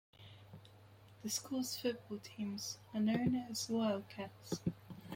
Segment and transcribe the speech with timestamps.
[1.21, 4.59] The school's football teams are known as the "Wildcats".